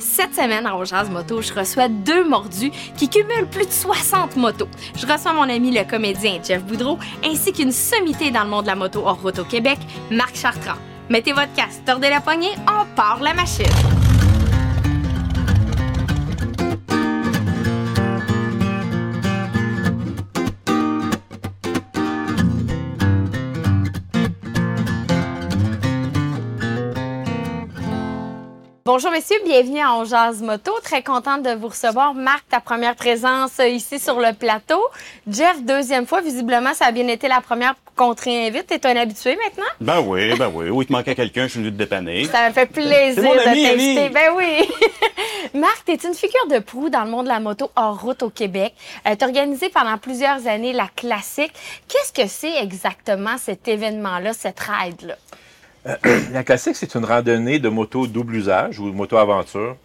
[0.00, 4.68] Cette semaine, à Jazz Moto, je reçois deux mordus qui cumulent plus de 60 motos.
[4.96, 8.68] Je reçois mon ami le comédien Jeff Boudreau ainsi qu'une sommité dans le monde de
[8.68, 9.78] la moto hors route au Québec,
[10.10, 10.78] Marc Chartrand.
[11.10, 13.99] Mettez votre casque, tordez la poignée, on part la machine!
[28.86, 30.72] Bonjour messieurs, bienvenue à On Moto.
[30.82, 32.14] Très contente de vous recevoir.
[32.14, 34.80] Marc, ta première présence ici sur le plateau.
[35.28, 36.22] Jeff, deuxième fois.
[36.22, 38.68] Visiblement, ça a bien été la première qu'on te réinvite.
[38.68, 39.70] T'es un habitué maintenant?
[39.82, 40.70] Ben oui, ben oui.
[40.70, 42.24] Oui, il te manquait quelqu'un, je suis venu te dépanner.
[42.24, 44.08] Ça me fait plaisir de t'inviter.
[44.08, 44.66] Ben oui.
[45.60, 48.30] Marc, t'es une figure de proue dans le monde de la moto hors route au
[48.30, 48.74] Québec.
[49.06, 51.52] Euh, t'as organisé pendant plusieurs années la classique.
[51.86, 55.16] Qu'est-ce que c'est exactement cet événement-là, cette ride-là?
[55.86, 55.96] Euh,
[56.32, 59.76] la classique, c'est une randonnée de moto double usage ou moto aventure.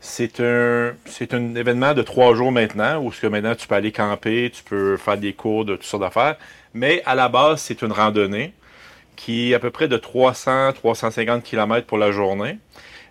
[0.00, 3.74] C'est un, c'est un événement de trois jours maintenant où ce que maintenant tu peux
[3.74, 6.36] aller camper, tu peux faire des cours de toutes sortes d'affaires.
[6.74, 8.52] Mais à la base, c'est une randonnée
[9.16, 12.58] qui est à peu près de 300-350 km pour la journée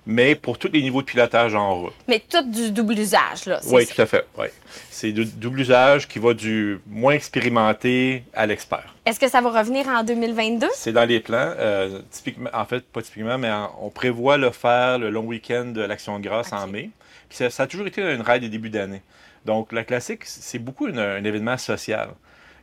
[0.08, 1.94] mais pour tous les niveaux de pilotage en route.
[2.08, 3.60] Mais tout du double usage, là.
[3.68, 4.26] Oui, tout à fait.
[4.38, 4.48] Oui.
[4.90, 8.96] C'est du double usage qui va du moins expérimenté à l'expert.
[9.06, 10.68] Est-ce que ça va revenir en 2022?
[10.74, 11.52] C'est dans les plans.
[11.58, 15.82] Euh, typiquement, en fait, pas typiquement, mais on prévoit le faire le long week-end de
[15.82, 16.90] l'Action de grâce en mai.
[17.28, 19.02] Puis ça, a toujours été une ride des débuts d'année.
[19.46, 22.10] Donc, la classique, c'est beaucoup un événement social.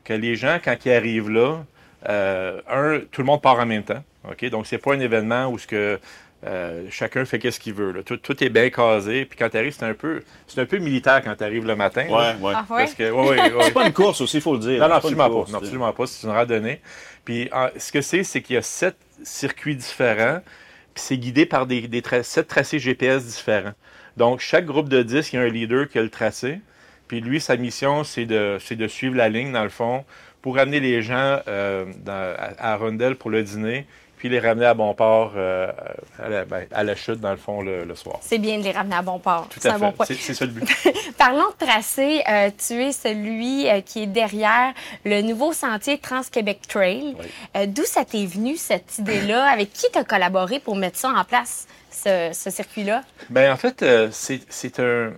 [0.02, 1.62] Que les gens, quand ils arrivent là,
[2.08, 4.02] euh, un, tout le monde part en même temps.
[4.30, 4.48] OK?
[4.48, 5.98] Donc, c'est pas un événement où ce que
[6.46, 8.02] euh, chacun fait ce qu'il veut.
[8.02, 9.24] Tout, est bien casé.
[9.24, 11.76] Puis quand tu arrives, c'est un peu, c'est un peu militaire quand tu arrives le
[11.76, 12.06] matin.
[12.08, 12.52] Ouais, ouais.
[12.54, 12.86] Ah, ouais?
[13.64, 14.80] c'est pas une course aussi, il faut le dire.
[14.80, 15.50] Non, non, absolument pas.
[15.50, 16.06] non, absolument pas.
[16.06, 16.80] C'est une randonnée.
[17.24, 20.40] Puis ce que c'est, c'est qu'il y a sept circuits différents.
[20.94, 21.88] Puis c'est guidé par des,
[22.22, 23.72] sept tracés GPS différents.
[24.16, 26.60] Donc chaque groupe de 10, il y a un leader qui a le tracé.
[27.08, 30.04] Puis lui, sa mission, c'est de, de suivre la ligne, dans le fond,
[30.42, 33.86] pour amener les gens euh, à, à pour le dîner
[34.24, 35.70] puis les ramener à bon port euh,
[36.48, 38.20] ben, à, la, chute, dans le fond, le, soir.
[38.22, 39.50] C'est bien de les ramener à bon port.
[39.50, 40.14] Tout à fait.
[40.14, 40.66] C'est ça le but.
[41.18, 42.22] Parlons de tracé.
[42.26, 44.72] Euh, tu es celui euh, qui est derrière
[45.04, 47.16] le nouveau sentier Trans-Québec Trail.
[47.66, 49.44] D'où ça t'est venu, cette idée-là?
[49.44, 53.02] Avec qui tu as collaboré pour mettre ça en place, ce, ce circuit-là?
[53.28, 55.12] Bien, en fait, c'est un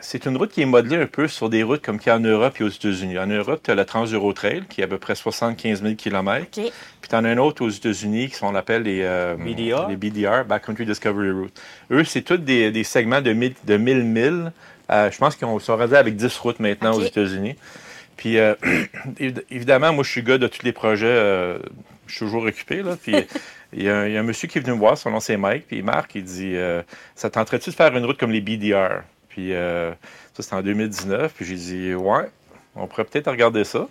[0.00, 2.16] c'est une route qui est modelée un peu sur des routes comme qu'il y a
[2.16, 3.18] en Europe et aux États-Unis.
[3.18, 6.46] En Europe, tu as la Trans-Euro Trail, qui est à peu près 75 000 km.
[6.50, 6.72] Puis
[7.08, 9.88] tu en as un autre aux États-Unis qui sont, on appelle les, euh, BDR.
[9.88, 11.60] les BDR, Backcountry Discovery Route.
[11.90, 14.52] Eux, c'est tous des, segments de 1000 de 1000 milles.
[14.90, 17.56] Euh, je pense qu'ils sont rendus avec 10 routes maintenant aux États-Unis.
[18.16, 18.54] Puis, euh,
[19.50, 21.58] évidemment, moi, je suis gars de tous les projets.
[22.06, 22.82] je suis toujours occupé.
[22.82, 23.14] Là, puis,
[23.72, 25.82] il y, a un, monsieur qui est venu me voir, son nom c'est Mike, puis
[25.82, 26.56] Marc, il dit
[27.14, 29.92] Ça tenterait-tu de faire une route comme les BDR puis euh,
[30.34, 31.32] ça, c'était en 2019.
[31.32, 32.28] Puis j'ai dit, ouais,
[32.76, 33.88] on pourrait peut-être regarder ça.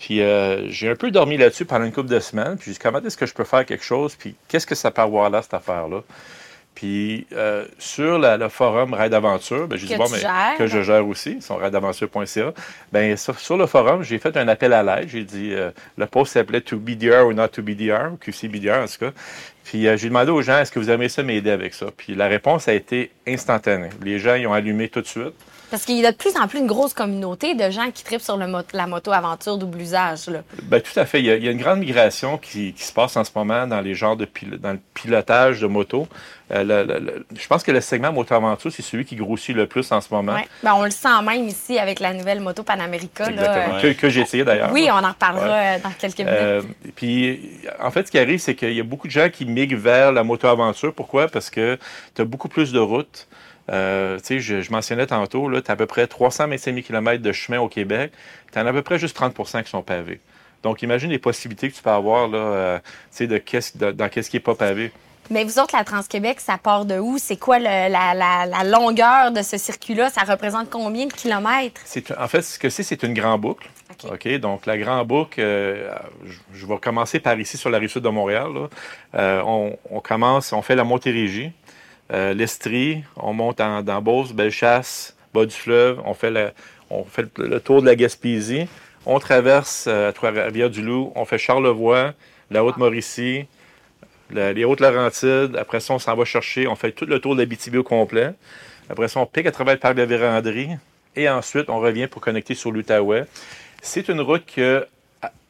[0.00, 2.56] Puis euh, j'ai un peu dormi là-dessus pendant une couple de semaines.
[2.56, 4.16] Puis j'ai dit, comment est-ce que je peux faire quelque chose?
[4.16, 6.02] Puis qu'est-ce que ça peut avoir là, cette affaire-là?
[6.74, 10.22] Puis euh, sur le forum Raid Aventure, ben, j'ai dit, bon, mais,
[10.56, 12.52] que je gère aussi, son raidaventure.ca.
[12.92, 15.08] Ben, sur, le forum, j'ai fait un appel à l'aide.
[15.08, 15.52] J'ai dit,
[15.96, 19.10] le post s'appelait To BDR ou Not To BDR, ou QC BDR en tout cas.
[19.68, 21.88] Puis euh, j'ai demandé aux gens, est-ce que vous aimeriez ça m'aider avec ça?
[21.94, 23.90] Puis la réponse a été instantanée.
[24.02, 25.34] Les gens, ils ont allumé tout de suite.
[25.70, 28.22] Parce qu'il y a de plus en plus une grosse communauté de gens qui tripent
[28.22, 30.30] sur la moto-aventure double usage.
[30.62, 31.20] Bien, tout à fait.
[31.20, 34.16] Il y, a, une grande migration qui, se passe en ce moment dans les genres
[34.16, 34.26] de
[34.58, 36.08] dans le pilotage de moto.
[36.50, 40.12] Euh, je pense que le segment moto-aventure, c'est celui qui grossit le plus en ce
[40.12, 40.34] moment.
[40.34, 40.42] Oui.
[40.62, 43.28] Ben, on le sent même ici avec la nouvelle moto Panamérica.
[43.28, 43.94] Exactement.
[43.94, 44.72] Que, j'ai essayé d'ailleurs.
[44.72, 46.32] Oui, on en reparlera euh, dans quelques minutes.
[46.32, 46.62] Euh,
[46.96, 47.40] puis,
[47.80, 50.12] en fait, ce qui arrive, c'est qu'il y a beaucoup de gens qui migrent vers
[50.12, 50.94] la moto-aventure.
[50.94, 51.28] Pourquoi?
[51.28, 51.78] Parce que
[52.14, 53.28] tu as beaucoup plus de routes.
[53.70, 57.68] Euh, je, mentionnais tantôt, tu as à peu près 325 000 km de chemin au
[57.68, 58.12] Québec.
[58.52, 60.20] Tu en as à peu près juste 30% qui sont pavés.
[60.62, 62.78] Donc, imagine les possibilités que tu peux avoir là, euh,
[63.20, 64.90] de, de, dans qu'est-ce qui n'est pas pavé.
[65.30, 67.18] Mais vous autres, la Trans-Québec, ça part de où?
[67.18, 70.08] C'est quoi la, longueur de ce circuit-là?
[70.08, 71.82] Ça représente combien de kilomètres?
[72.18, 73.68] En fait, ce que c'est, c'est une grande boucle.
[74.10, 74.26] OK.
[74.38, 75.92] Donc, la grande boucle, euh,
[76.54, 78.48] je, vais commencer par ici sur la rive sud de Montréal.
[79.12, 81.52] on, on, commence, on fait la Montérégie.
[82.12, 87.82] Euh, l'Estrie, on monte en, dans Beauce, Bellechasse, bas du fleuve, on fait, le, tour
[87.82, 88.66] de la Gaspésie,
[89.04, 92.14] on traverse euh, Trois-Rivières-du-Loup, on fait Charlevoix,
[92.50, 93.46] la Haute-Mauricie,
[94.30, 95.56] les Hautes-Laurentides.
[95.56, 98.32] Après ça, on s'en va chercher, on fait tout le tour de l'Abitibi au complet.
[98.90, 100.70] Après ça, on pique à travers le parc de la Vérandrie.
[101.16, 103.24] Et ensuite, on revient pour connecter sur l'Outaouais.
[103.82, 104.86] C'est une route que,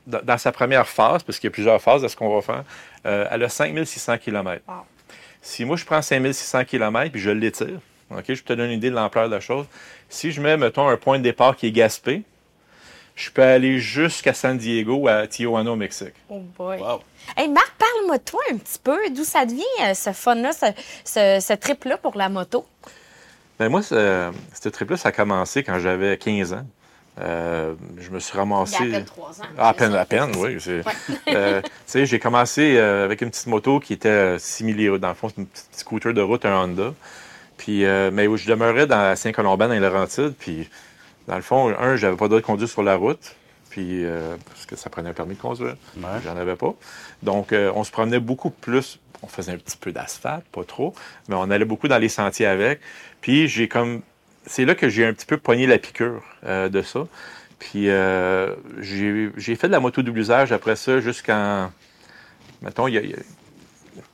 [0.06, 2.64] dans sa première phase, parce qu'il y a plusieurs phases à ce qu'on va faire,
[3.06, 4.62] euh, elle a 5600 km.
[5.42, 7.80] Si moi, je prends 5600 km puis je l'étire,
[8.10, 9.66] OK, je te donne une idée de l'ampleur de la chose.
[10.08, 12.22] Si je mets, mettons, un point de départ qui est Gaspé,
[13.14, 16.14] je peux aller jusqu'à San Diego, à Tijuana, au Mexique.
[16.30, 16.78] Oh boy.
[16.80, 17.00] Wow.
[17.36, 18.96] Hey Marc, parle-moi de toi un petit peu.
[19.14, 20.66] D'où ça devient euh, ce fun-là, ce,
[21.04, 22.64] ce- ce trip-là pour la moto?
[23.58, 24.30] Ben moi, ce,
[24.60, 26.66] ce trip-là, ça a commencé quand j'avais 15 ans.
[27.20, 28.76] Euh, je me suis ramassé.
[28.84, 29.44] Il y a à peine trois ans.
[29.56, 30.00] Ah, à peine, ça.
[30.00, 30.56] à peine, oui.
[30.56, 30.82] Ouais.
[31.28, 35.14] Euh, tu sais, j'ai commencé euh, avec une petite moto qui était similée, dans le
[35.14, 36.94] fond, c'est une petite scooter de route, un Honda.
[37.58, 40.34] Puis, euh, mais où je demeurais dans Saint-Colomban, dans les Laurentides.
[40.38, 40.70] Puis,
[41.26, 43.34] dans le fond, un, j'avais pas le droit de conduire sur la route.
[43.68, 45.76] Puis, euh, parce que ça prenait un permis de conduire.
[45.96, 46.20] Ouais.
[46.24, 46.74] J'en avais pas.
[47.22, 48.98] Donc, euh, on se promenait beaucoup plus.
[49.22, 50.94] On faisait un petit peu d'asphalte, pas trop,
[51.28, 52.80] mais on allait beaucoup dans les sentiers avec.
[53.20, 54.02] Puis, j'ai comme.
[54.48, 57.06] C'est là que j'ai un petit peu pogné la piqûre euh, de ça.
[57.58, 61.70] Puis, euh, j'ai fait de la moto double usage après ça jusqu'en.
[62.62, 63.22] Mettons, il y a, a-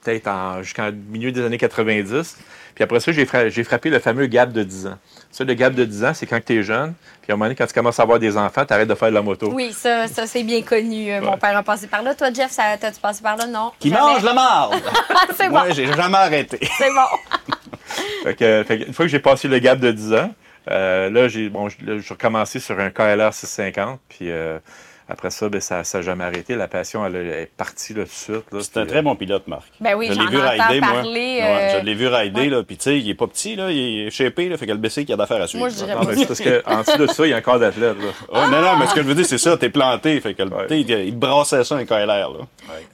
[0.02, 2.36] peut-être en- jusqu'en milieu des années 90.
[2.74, 4.98] Puis après ça, j'ai fra- j'ai frappé le fameux gap de 10 ans.
[5.30, 6.94] Ça, le gap de 10 ans, c'est quand tu es jeune.
[7.22, 8.94] Puis à un moment donné, quand tu commences à avoir des enfants, tu arrêtes de
[8.94, 9.50] faire de la moto.
[9.52, 11.12] Oui, ça, ça c'est bien connu.
[11.12, 12.14] Euh, Mon père a passé par là.
[12.14, 13.46] Toi, Jeff, ça- t'as-tu passé par là?
[13.46, 13.72] Non.
[13.78, 14.00] Qui Jamais.
[14.00, 14.74] mange la marde!
[15.10, 16.58] Ah, c'est bon, Moi, j'ai jamais arrêté.
[16.78, 17.54] c'est bon.
[18.24, 20.34] Fait que, fait que une fois que j'ai passé le gap de 10 ans,
[20.70, 21.68] euh, là, j'ai bon,
[22.10, 24.00] recommencé sur un KLR 650.
[24.08, 24.58] Puis euh,
[25.08, 26.54] après ça, ben, ça n'a jamais arrêté.
[26.56, 28.52] La passion, elle, est partie là, tout de suite.
[28.52, 28.58] là.
[28.62, 29.64] C'est un très bon pilote, Marc.
[29.80, 30.92] Ben oui, je l'ai vu rider, moi.
[30.92, 31.42] parler, Ouais,
[31.74, 32.48] euh, je l'ai vu rider, ouais.
[32.48, 32.62] là.
[32.62, 33.70] Puis, tu sais, il est pas petit, là.
[33.70, 34.56] Il est shapé, là.
[34.56, 35.60] Fait que le BC, il y a d'affaires à suivre.
[35.64, 37.36] Moi, je dirais euh, non, mais c'est parce qu'en dessous de ça, il y a
[37.36, 37.96] un corps d'athlète.
[37.98, 38.40] là.
[38.40, 39.56] Ouais, non, non, mais ce que je veux dire, c'est ça.
[39.56, 40.20] T'es planté.
[40.20, 40.66] Fait que Ouais.
[40.70, 42.46] il, il brassait ça, un KLR, là.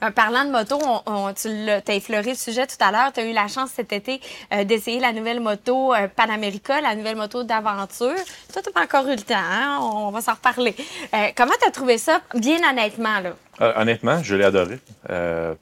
[0.03, 3.13] Euh, parlant de moto, on, on- tu l'as- as effleuré le sujet tout à l'heure.
[3.13, 4.21] Tu as eu la chance cet été
[4.53, 8.15] euh, d'essayer la nouvelle moto euh, Panamérica, la nouvelle moto d'aventure.
[8.53, 9.79] Toi, tu pas encore eu le temps, hein?
[9.81, 10.75] on va s'en reparler.
[11.15, 13.21] Euh, comment tu as trouvé ça, bien honnêtement?
[13.21, 13.37] Là?
[13.61, 14.79] Euh, honnêtement, je l'ai adoré.
[15.11, 15.55] Euh,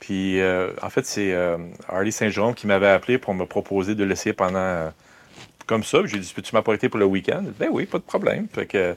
[0.00, 1.56] puis, euh, en fait, c'est euh,
[1.88, 4.92] Harley Saint-Jérôme qui m'avait appelé pour me proposer de l'essayer pendant.
[5.66, 5.98] comme ça.
[6.04, 7.44] J'ai dit, peux-tu m'apprêter pour le week-end?
[7.58, 8.48] Ben oui, pas de problème.
[8.52, 8.96] Fait que,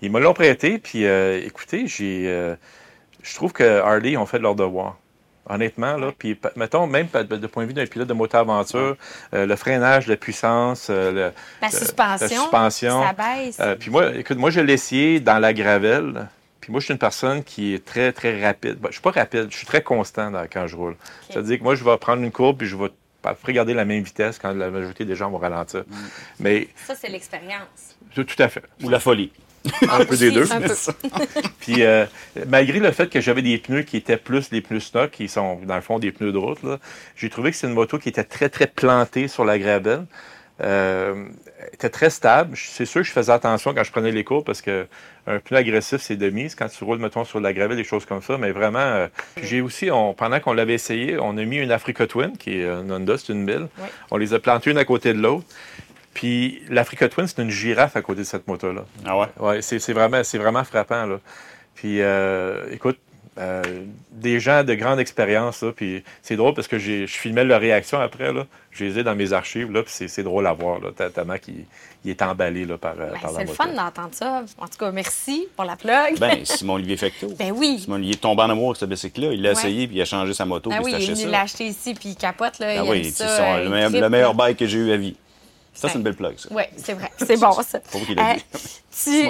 [0.00, 0.78] ils me l'ont prêté.
[0.78, 2.56] Puis, écoutez, j'ai,
[3.22, 4.96] je trouve que Harley ont fait leur devoir.
[5.48, 6.12] Honnêtement, là.
[6.18, 8.96] Puis, mettons, même de point de vue d'un pilote de moto-aventure,
[9.34, 12.26] euh, le freinage, la puissance, euh, le- La suspension.
[12.26, 13.02] la suspension.
[13.02, 13.56] Ça baisse.
[13.60, 16.28] euh, puis moi, écoute, moi, je l'ai essayé dans la gravelle.
[16.60, 18.74] Puis moi, je suis une personne qui est très, très rapide.
[18.78, 20.96] Ben, je suis pas rapide, je suis très constant dans- quand je roule.
[21.30, 22.90] C'est-à-dire que moi, je vais prendre une courbe puis je vais
[23.22, 25.84] pas garder la même vitesse quand la majorité des gens vont ralentir.
[26.40, 27.96] Mais Ça, c'est l'expérience.
[28.14, 28.62] tout, tout à fait.
[28.82, 29.32] Ou la folie.
[29.90, 30.44] Un peu des deux.
[31.60, 32.04] Puis euh,
[32.46, 35.60] malgré le fait que j'avais des pneus qui étaient plus les pneus stock, qui sont
[35.64, 36.60] dans le fond des pneus de route,
[37.16, 40.04] j'ai trouvé que c'est une moto qui était très, très plantée sur la gravelle.
[40.60, 41.26] Euh,
[41.72, 42.56] était très stable.
[42.56, 44.86] C'est sûr que je faisais attention quand je prenais les cours parce que
[45.28, 48.04] un pneu agressif, c'est de mise quand tu roules, mettons, sur la gravelle, des choses
[48.06, 48.38] comme ça.
[48.38, 49.06] Mais vraiment, euh,
[49.40, 52.64] j'ai aussi, on- pendant qu'on l'avait essayé, on a mis une Africa Twin, qui est
[52.64, 53.68] une Honda, c'est une mille.
[53.78, 53.84] Oui.
[54.10, 55.44] On les a plantées une à côté de l'autre.
[56.18, 58.84] Puis l'Africa Twin, c'est une girafe à côté de cette moto-là.
[59.06, 59.26] Ah ouais?
[59.38, 61.06] Ouais, c'est c'est vraiment, c'est vraiment frappant.
[61.06, 61.20] Là.
[61.76, 62.98] Puis, euh, écoute,
[63.38, 63.62] euh,
[64.10, 67.60] des gens de grande expérience, là, puis c'est drôle parce que j'ai- je filmais leur
[67.60, 68.46] réaction après, là.
[68.72, 71.38] Je les ai dans mes archives, là, puis c'est- c'est drôle à voir, là, tellement
[71.38, 71.66] qu'il
[72.04, 73.62] il est emballé là, par, euh, Ben, par la c'est le moto.
[73.62, 74.42] fun d'entendre ça.
[74.58, 76.18] En tout cas, merci pour la plug.
[76.18, 77.28] Ben, Simon-Olivier Fecteau.
[77.38, 77.78] Ben oui.
[77.80, 79.32] Simon-Olivier est tombé en amour avec ce bicycle-là.
[79.34, 79.52] Il l'a Ouais.
[79.52, 81.94] essayé, puis il a changé sa moto, Ah puis oui, il il est acheté ici,
[81.94, 82.58] puis il capote.
[82.58, 84.78] Là, Ah il oui, ça, son- euh, le, il meilleur, le meilleur bike que j'ai
[84.78, 85.14] eu à vie.
[85.80, 86.48] Ça, c'est une belle plug, ça.
[86.52, 87.10] Oui, c'est vrai.
[87.18, 87.78] C'est bon, ça.
[87.78, 88.16] Dit.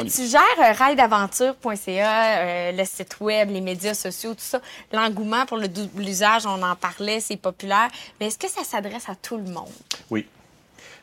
[0.14, 4.60] tu, gères euh, rideaventure.ca, euh, le site web, les médias sociaux, tout ça.
[4.92, 7.88] L'engouement pour le double usage, on en parlait, c'est populaire.
[8.18, 9.68] Mais est-ce que ça s'adresse à tout le monde?
[10.10, 10.26] Oui.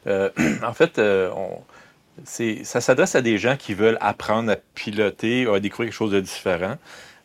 [0.07, 0.29] Euh,
[0.63, 1.61] en fait, euh, on-
[2.25, 6.11] ça s'adresse à des gens qui veulent apprendre à piloter ou à découvrir quelque chose
[6.11, 6.77] de différent.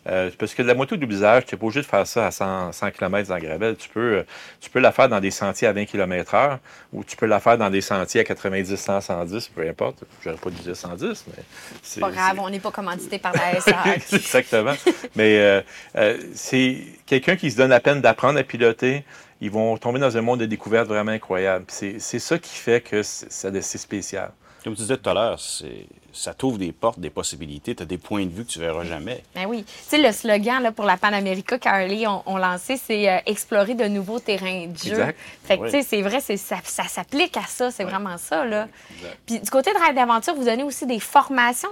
[0.09, 2.27] Euh, parce que de la moto double usage, tu n'es pas obligé de faire ça
[2.27, 3.77] à 100, 100 km dans la gravelle.
[3.77, 4.23] Tu peux, euh,
[4.61, 6.59] tu peux la faire dans des sentiers à 20 km/h
[6.93, 10.05] ou tu peux la faire dans des sentiers à 90, 100, 110, peu importe.
[10.25, 11.43] J'aurais pas dû dire 110, mais
[11.83, 12.01] c'est.
[12.01, 13.91] Pas grave, on n'est pas commandité par la SAQ.
[14.17, 14.75] Exactement.
[15.17, 15.61] Mais euh,
[15.97, 19.05] euh, c'est quelqu'un qui se donne la peine d'apprendre à piloter.
[19.43, 21.67] Ils vont tomber dans un monde de découverte vraiment incroyable.
[21.69, 24.33] C'est c'est ça qui fait que c'est spécial.
[24.65, 27.75] Comme tu disais tout à l'heure, c'est- ça t'ouvre des portes, des possibilités.
[27.75, 29.23] Tu as des points de vue que tu verras jamais.
[29.35, 29.65] Ben oui.
[29.65, 33.75] Tu sais, le slogan là, pour la Panamérica qu'Harley ont, ont lancé, c'est euh, explorer
[33.75, 34.91] de nouveaux terrains de jeu.
[34.93, 35.19] Exact.
[35.45, 35.71] Fait que, Oui.
[35.71, 37.71] tu sais, c'est vrai, c'est- ça, ça s'applique à ça.
[37.71, 38.69] C'est vraiment ça, là.
[38.97, 39.19] Exact.
[39.27, 41.69] Puis du côté de Ride d'Aventure, vous donnez aussi des formations?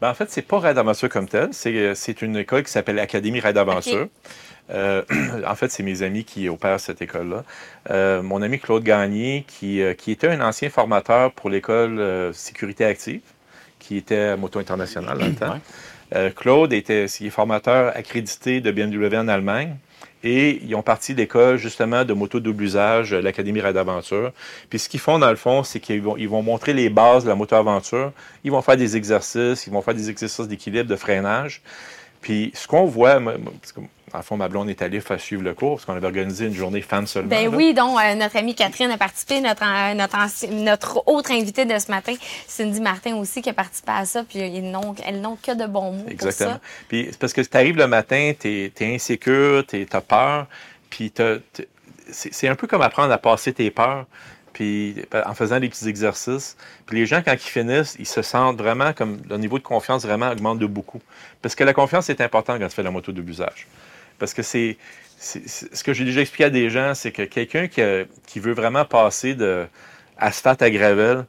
[0.00, 1.48] Ben, en fait, c'est pas Raid Aventure comme tel.
[1.52, 4.02] C'est euh, c'est une école qui s'appelle Académie Raid Aventure.
[4.02, 4.10] OK.
[4.70, 5.02] Euh,
[5.46, 7.44] en fait, c'est mes amis qui opèrent cette école-là.
[7.90, 12.32] Euh, mon ami Claude Gagné, qui, euh, qui était un ancien formateur pour l'école euh,
[12.32, 13.20] Sécurité Active,
[13.86, 15.52] qui était Moto International dans le temps.
[15.52, 15.60] Ouais.
[16.14, 19.76] Euh, Claude était il est formateur accrédité de BMW en Allemagne.
[20.26, 24.32] Et ils ont parti d'école, justement, de moto double usage, euh, l'Académie Ride Aventure.
[24.70, 27.24] Puis ce qu'ils font, dans le fond, c'est qu'ils vont, ils vont montrer les bases
[27.24, 28.10] de la moto aventure.
[28.42, 31.60] Ils vont faire des exercices, ils vont faire des exercices d'équilibre, de freinage.
[32.22, 33.34] Puis ce qu'on voit, moi,
[34.18, 36.54] le fond, ma blonde est allée faire suivre le cours parce qu'on avait organisé une
[36.54, 37.28] journée fan seulement.
[37.28, 37.56] Ben là.
[37.56, 41.90] oui, donc euh, notre amie Catherine a participé, notre, euh, notre, autre invitée de ce
[41.90, 42.14] matin,
[42.46, 45.66] Cindy Martin aussi, qui a participé à ça, puis ils n'ont, elles n'ont que de
[45.66, 46.50] bons mots Exactement.
[46.50, 46.68] pour ça.
[46.88, 50.46] Puis c'est parce que tu arrives le matin, tu es, insécure, tu as peur,
[50.90, 51.12] puis
[52.10, 54.06] c'est un peu comme apprendre à passer tes peurs,
[54.54, 54.94] puis
[55.26, 56.56] en faisant des petits exercices.
[56.86, 60.04] Puis les gens, quand ils finissent, ils se sentent vraiment comme le niveau de confiance
[60.04, 61.02] vraiment augmente de beaucoup.
[61.42, 63.66] Parce que la confiance est importante quand tu fais la moto de usage.
[64.18, 64.76] Parce que c'est.
[65.18, 69.34] Ce que j'ai déjà expliqué à des gens, c'est que quelqu'un qui, veut vraiment passer
[69.34, 69.66] de
[70.18, 71.24] asphalte à gravel,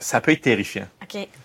[0.00, 0.88] ça peut être terrifiant.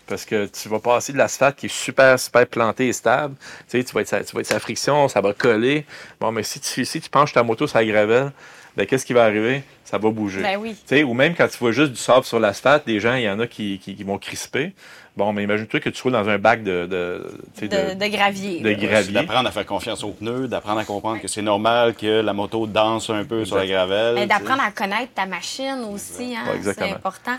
[0.07, 3.35] Parce que tu vas passer de l'asphalte qui est super, super planté et stable.
[3.69, 5.85] Tu sais, tu vas être sa, tu vas être sa friction, ça va coller.
[6.19, 8.31] Bon, mais si tu, si tu penches ta moto sur la gravelle,
[8.75, 9.63] ben, qu'est-ce qui va arriver?
[9.85, 10.41] Ça va bouger.
[10.41, 10.71] Ben oui.
[10.71, 13.23] Tu sais, ou même quand tu vois juste du sable sur l'asphalte, des gens, il
[13.23, 14.73] y en a qui, qui, qui vont crisper.
[15.15, 18.61] Bon, mais imagine-toi que tu roules dans un bac de, de, De, de gravier.
[18.61, 19.13] de gravier.
[19.13, 22.65] D'apprendre à faire confiance aux pneus, d'apprendre à comprendre que c'est normal que la moto
[22.65, 24.17] danse un peu sur la gravelle.
[24.17, 24.25] Sais.
[24.25, 27.37] d'apprendre à connaître ta machine aussi, hein, c'est important.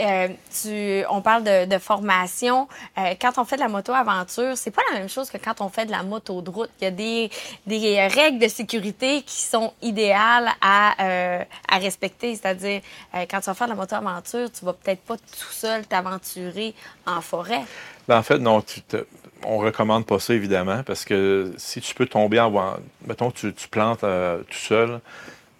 [0.00, 2.68] Euh, on parle de, formation.
[2.96, 5.68] Euh, quand on fait de la moto-aventure, c'est pas la même chose que quand on
[5.68, 6.70] fait de la moto de route.
[6.80, 12.34] Il y a des, règles de sécurité qui sont idéales à, euh, respecter.
[12.34, 12.80] C'est-à-dire,
[13.30, 16.74] quand tu vas faire de la moto-aventure, tu vas peut-être pas tout seul t'aventurer
[17.06, 17.62] en forêt.
[18.08, 18.62] Ben, en fait, non,
[19.44, 22.78] on recommande pas ça, évidemment, parce que si tu peux tomber en...
[23.06, 25.00] Mettons, tu, tu plantes tout seul,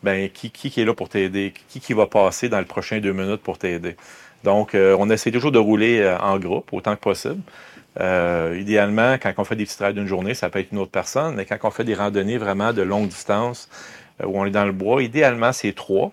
[0.03, 1.53] ben qui, qui, qui est là pour t'aider?
[1.69, 3.97] Qui, qui va passer dans le prochain deux minutes pour t'aider?
[4.45, 7.41] Donc, euh, on essaie toujours de rouler euh, en groupe, autant que possible.
[8.01, 10.93] Euh, idéalement, quand on fait des petits trails d'une journée, ça peut être une autre
[10.93, 13.69] personne, mais quand on fait des randonnées vraiment de longue distance,
[14.23, 16.13] où on est dans le bois, idéalement, c'est trois.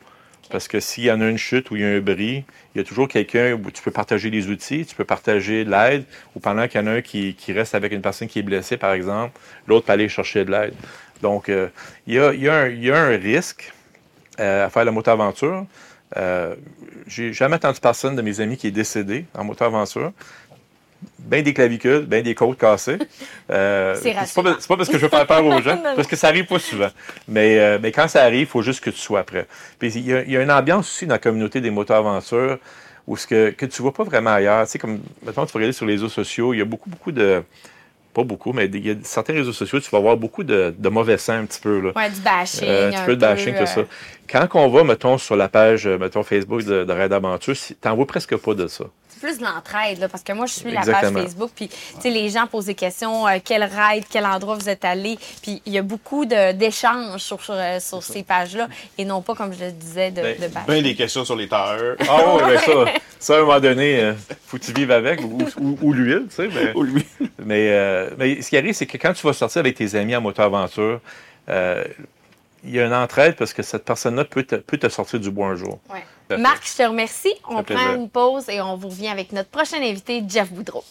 [0.51, 2.77] Parce que s'il y en a une chute ou il y a un bris, il
[2.77, 6.06] y a toujours quelqu'un où tu peux partager les outils, tu peux partager de l'aide,
[6.36, 8.44] ou pendant qu'il y en a un qui, qui reste avec une personne qui est
[8.44, 10.75] blessée, par exemple, l'autre peut aller chercher de l'aide.
[11.22, 11.67] Donc, euh,
[12.07, 13.74] il, y a, il y a un, il y a un risque
[14.39, 15.65] euh, à faire la moto-aventure.
[16.17, 16.55] Euh,
[17.07, 20.12] J'ai jamais entendu personne de mes amis qui est décédé en moto-aventure.
[21.19, 22.98] Bien des clavicules, bien des côtes cassées.
[23.51, 26.29] Euh, C'est pas, pas parce que je veux faire peur aux gens, parce que ça
[26.29, 26.89] arrive pas souvent.
[27.27, 29.45] Mais, mais quand ça arrive, il faut juste que tu sois prêt.
[29.77, 32.57] Puis il y, a, il y a une ambiance aussi dans la communauté des moto-aventures
[33.07, 34.65] où ce que, que tu vois pas vraiment ailleurs.
[34.65, 36.89] Tu sais, comme, maintenant, tu vas regarder sur les réseaux sociaux, il y a beaucoup,
[36.89, 37.43] beaucoup de.
[38.15, 40.89] Pas beaucoup, mais il y a certains réseaux sociaux, tu vas voir beaucoup de, de
[40.89, 41.81] mauvais sang un petit peu.
[41.81, 41.91] Là.
[41.93, 42.65] Ouais, du bashing.
[42.65, 43.81] Euh, un petit un peu de bashing, tout ça.
[44.29, 47.93] Quand on va, mettons, sur la page, euh, mettons, Facebook de, de Raid Aventure, t'en
[47.93, 48.86] vois presque pas de ça.
[49.22, 51.75] C'est plus de l'entraide, là, parce que moi, je suis la page Facebook, puis, tu
[52.01, 55.62] sais, les gens posent des questions, euh, quel ride, quel endroit vous êtes allé, puis
[55.65, 58.67] il y a beaucoup de- d'échanges sur, sur, euh, sur ces pages-là,
[58.98, 60.48] et non pas, comme je le disais, de, Ben, de.
[60.67, 61.95] Ben des questions sur les tailleurs.
[62.10, 62.72] Ah oui, mais ça,
[63.19, 64.13] ça, à un moment donné, euh,
[64.48, 66.48] faut que tu vives avec, ou, ou- ou l'huile, tu sais.
[66.53, 67.05] Mais, Ou lui.
[67.43, 70.15] mais, euh, mais ce qui arrive, c'est que quand tu vas sortir avec tes amis
[70.15, 71.00] en moto-aventure,
[71.50, 71.84] euh,
[72.65, 75.31] il y a une entraide parce que cette personne-là peut te, peut te sortir du
[75.31, 75.79] bois un jour.
[75.89, 76.38] Ouais.
[76.38, 77.34] Marc, je te remercie.
[77.48, 77.93] On prend plaisir.
[77.93, 80.84] une pause et on vous revient avec notre prochain invité, Jeff Boudreau.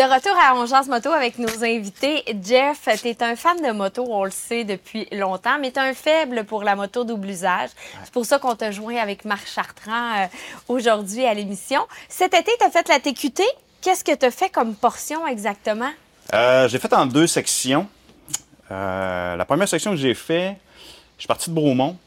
[0.00, 2.24] De retour à Ongeance Moto avec nos invités.
[2.42, 5.82] Jeff, tu es un fan de moto, on le sait depuis longtemps, mais tu as
[5.82, 7.68] un faible pour la moto double usage.
[8.02, 10.26] C'est pour ça qu'on t'a joint avec Marc Chartrand euh,
[10.68, 11.82] aujourd'hui à l'émission.
[12.08, 13.42] Cet été, tu as fait la TQT.
[13.82, 15.90] Qu'est-ce que tu as fait comme portion exactement?
[16.32, 17.86] Euh, j'ai fait en deux sections.
[18.70, 20.56] Euh, la première section que j'ai fait,
[21.18, 21.98] je suis parti de Bromont.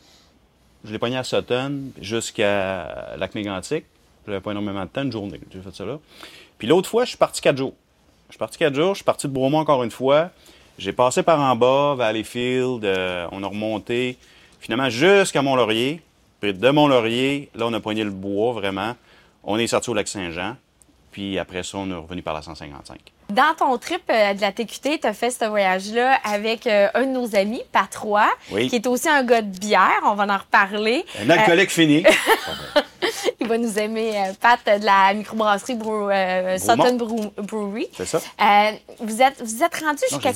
[0.84, 3.86] Je l'ai pogné à Sutton jusqu'à Lac-Mégantic.
[4.26, 5.40] J'avais pas énormément de temps, une journée.
[5.54, 6.00] J'ai fait ça là.
[6.58, 7.74] Puis l'autre fois, je suis parti quatre jours.
[8.34, 10.32] Je suis parti quatre jours, je suis parti de Bromont encore une fois.
[10.80, 14.18] J'ai passé par en bas, Valleyfield, euh, on a remonté
[14.60, 16.02] finalement jusqu'à Mont-Laurier.
[16.42, 18.96] Puis de Mont-Laurier, là, on a poigné le bois vraiment.
[19.44, 20.56] On est sorti au lac Saint-Jean.
[21.12, 22.98] Puis après ça, on est revenu par la 155.
[23.30, 27.02] Dans ton trip euh, de la TQT, tu as fait ce voyage-là avec euh, un
[27.06, 28.68] de nos amis, Patrois, Oui.
[28.68, 30.02] qui est aussi un gars de bière.
[30.06, 31.06] On va en reparler.
[31.24, 32.04] Un alcoolique fini.
[33.44, 37.88] Il va nous aimer, euh, Pat, de la microbrasserie Brew, euh, Sutton Brew- Brewery.
[37.96, 38.18] C'est ça.
[38.42, 40.32] Euh, vous, êtes, vous êtes rendu jusqu'à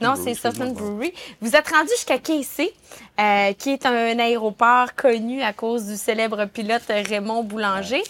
[0.00, 0.72] Non, c'est Sutton.
[0.72, 1.12] Brewery.
[1.40, 2.14] Vous êtes rendu jusqu'à
[3.20, 8.02] euh, qui est un aéroport connu à cause du célèbre pilote Raymond Boulanger.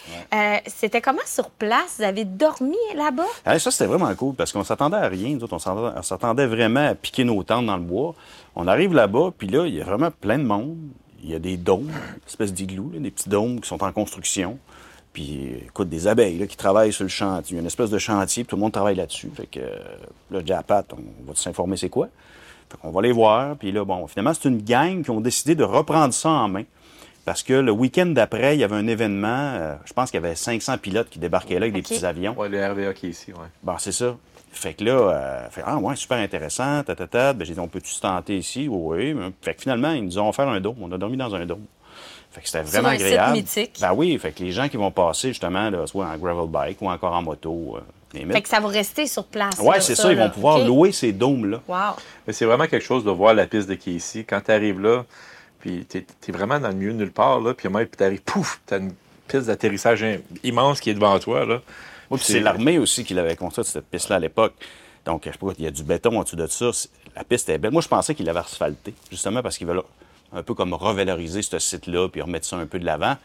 [0.66, 1.96] C'était comment sur place?
[1.98, 3.26] Vous avez dormi là-bas?
[3.44, 5.36] Ah, ça, c'était vraiment cool parce qu'on s'attendait à rien.
[5.36, 8.14] Nous autres, on s'attendait vraiment à piquer nos tentes dans le bois.
[8.54, 10.76] On arrive là-bas, puis là, il y a vraiment plein de monde.
[11.22, 13.92] Il y a des dômes, une espèce d'igloo, là, des petits dômes qui sont en
[13.92, 14.58] construction.
[15.12, 17.52] Puis, écoute, des abeilles là, qui travaillent sur le chantier.
[17.52, 19.30] Il y a une espèce de chantier, puis tout le monde travaille là-dessus.
[19.34, 19.76] Fait que, euh,
[20.30, 22.08] là, je dis à Pat, on va s'informer c'est quoi?
[22.70, 23.56] Fait qu'on va les voir.
[23.56, 26.64] Puis là, bon, finalement, c'est une gang qui ont décidé de reprendre ça en main.
[27.24, 29.28] Parce que le week-end d'après, il y avait un événement.
[29.28, 32.34] euh, je pense qu'il y avait 500 pilotes qui débarquaient là avec des petits avions.
[32.36, 33.46] Ouais, le RVA qui est ici, ouais.
[33.62, 34.16] Bon, c'est ça.
[34.54, 37.32] Fait que là, euh, fait, ah ouais, super intéressant, ta, ta, ta.
[37.32, 38.68] Ben, j'ai dit, on peut-tu se tenter ici?
[38.70, 39.22] Oui, oui.
[39.40, 40.76] Fait que finalement, ils nous ont offert un dôme.
[40.82, 41.64] On a dormi dans un dôme.
[42.30, 43.32] Fait que c'était vraiment un site agréable.
[43.32, 43.78] mythique.
[43.80, 46.80] Ben oui, fait que les gens qui vont passer, justement, là, soit en gravel bike
[46.80, 49.58] ou encore en moto, euh, Fait que ça va rester sur place.
[49.58, 51.60] Ouais, là, c'est ça, ils vont pouvoir louer ces dômes-là.
[51.68, 51.96] Wow.
[52.26, 54.24] Mais c'est vraiment quelque chose de voir la piste de Casey.
[54.28, 55.04] Quand tu arrives là,
[55.60, 58.22] puis tu es, vraiment dans le milieu de nulle part, là, puis même, tu arrives,
[58.22, 58.92] pouf, tu as une
[59.28, 61.44] piste d'atterrissage im- immense qui est devant toi.
[61.46, 61.60] Là.
[62.12, 64.54] Oui, c'est l'armée aussi qui l'avait construite, cette piste-là, à l'époque.
[65.04, 66.70] Donc, je sais pas, il y a du béton en dessous de ça.
[67.16, 67.72] La piste est belle.
[67.72, 69.82] Moi, je pensais qu'il l'avait asphalté, justement parce qu'ils veulent
[70.32, 73.16] un peu comme revaloriser ce site-là puis remettre ça un peu de l'avant.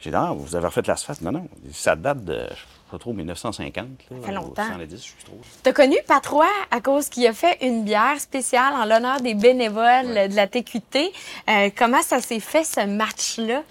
[0.00, 1.20] J'ai dit, ah, vous avez refait l'asphalte?
[1.20, 3.84] Non, non, ça date de, je sais pas trop, 1950.
[3.84, 4.66] Là, Ça fait longtemps.
[4.66, 5.38] 70, je suis trop.
[5.62, 10.30] T'as connu Patrois à cause qu'il a fait une bière spéciale en l'honneur des bénévoles
[10.30, 11.12] de la TQT.
[11.48, 13.62] Euh, comment ça s'est fait, ce match-là?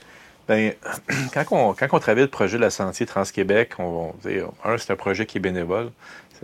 [0.50, 0.74] Ben,
[1.34, 4.14] quand, on, quand on travaillait le projet de la Sentier Trans-Québec, on,
[4.66, 5.92] un, c'est un projet qui est bénévole.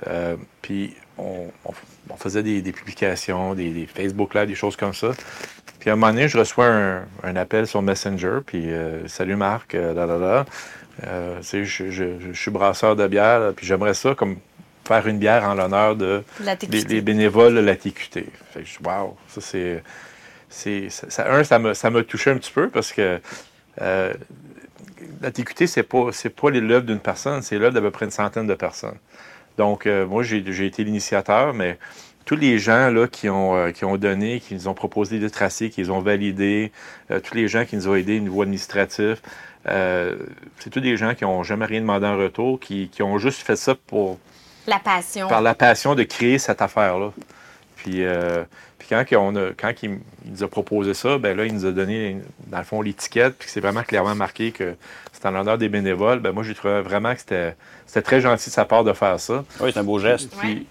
[0.08, 1.48] Euh, puis on,
[2.18, 5.12] faisait des, des publications, des, des Facebook Live, des choses comme ça.
[5.80, 9.36] Puis à un moment donné, je reçois un, un appel sur Messenger, puis euh, Salut
[9.36, 10.46] Marc, euh, là, là, là.
[11.08, 14.38] Euh, tu sais, je, je- je suis brasseur de bière, là, puis j'aimerais ça comme
[14.88, 16.24] faire une bière en l'honneur de
[16.68, 18.28] des, bénévoles de la TQT.
[18.54, 19.84] Fait que je wow, ça c'est.
[20.50, 23.20] ça, ça- un, ça m'a touché un petit peu parce que
[23.82, 24.14] euh,
[25.22, 26.10] la TQT, c'est pas,
[26.52, 28.98] l'œuvre d'une personne, c'est l'œuvre d'à peu près une centaine de personnes.
[29.58, 31.78] Donc, euh, moi, j'ai j'ai été l'initiateur, mais
[32.26, 35.30] tous les gens là, qui, ont, euh, qui ont donné, qui nous ont proposé des
[35.30, 36.72] tracés, qui les ont validés,
[37.12, 39.22] euh, tous les gens qui nous ont aidés au niveau administratif,
[39.66, 43.42] c'est tous des gens qui n'ont jamais rien demandé en retour, qui, qui ont juste
[43.42, 44.20] fait ça pour,
[44.68, 45.28] La passion.
[45.28, 47.12] par la passion de créer cette affaire-là.
[47.76, 48.04] Puis,
[48.88, 51.72] puis quand, on a, quand il nous a proposé ça, ben là, il nous a
[51.72, 52.18] donné,
[52.48, 54.76] dans le fond, l'étiquette, puis c'est vraiment clairement marqué que
[55.12, 56.20] c'est en l'honneur des bénévoles.
[56.20, 57.56] Ben moi, j'ai trouvé vraiment que c'était,
[57.88, 59.44] c'était très gentil de sa part de faire ça.
[59.60, 60.34] Oui, c'est un beau geste.
[60.36, 60.40] Ouais.
[60.42, 60.68] Puis,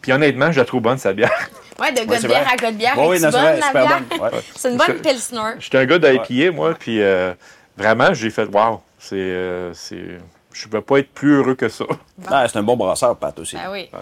[0.00, 1.30] puis honnêtement, je la trouve bonne, sa bière.
[1.80, 2.94] Ouais, de Ouais, bière à gars de bière.
[2.98, 4.02] Oui, oui, est-tu non, c'est bonne, la bière?
[4.10, 4.20] bonne.
[4.20, 4.40] Ouais.
[4.54, 5.52] C'est une bonne pilsner.
[5.58, 7.32] J'étais un gars d'IPA, moi, puis euh,
[7.78, 10.20] vraiment, j'ai fait «wow, c'est, euh, c'est,
[10.52, 11.86] je ne peux pas être plus heureux que ça».
[12.28, 13.56] Ah, c'est un bon brasseur, Pat, aussi.
[13.56, 13.88] Ben oui.
[13.90, 13.98] Ouais.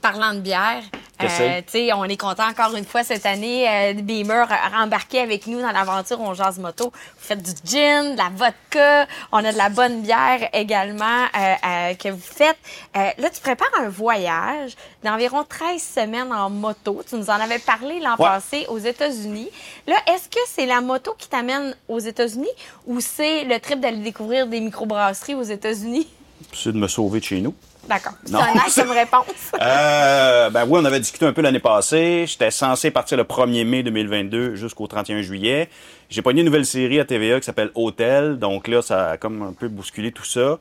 [0.00, 0.82] Parlant de bière,
[1.24, 3.68] euh, on est content encore une fois cette année.
[3.68, 6.86] Euh, Beamer a embarqué avec nous dans l'aventure On Jase Moto.
[6.86, 11.54] Vous faites du gin, de la vodka, on a de la bonne bière également euh,
[11.66, 12.56] euh, que vous faites.
[12.94, 17.02] Là, tu prépares un voyage d'environ 13 semaines en moto.
[17.08, 18.26] Tu nous en avais parlé l'an Ouais.
[18.26, 19.48] passé aux États-Unis.
[19.86, 22.48] Là, est-ce que c'est la moto qui t'amène aux États-Unis
[22.86, 26.06] ou c'est le trip d'aller découvrir des microbrasseries aux États-Unis?
[26.52, 27.54] C'est de me sauver de chez nous.
[27.88, 28.12] D'accord.
[28.24, 29.26] C'est honnête comme réponse.
[29.60, 32.24] Euh, ben oui, on avait discuté un peu l'année passée.
[32.26, 35.68] J'étais censé partir le 1er mai 2022 jusqu'au 31 juillet.
[36.10, 38.38] J'ai pogné une nouvelle série à TVA qui s'appelle Hôtel.
[38.38, 40.58] Donc là, ça a comme un peu bousculé tout ça.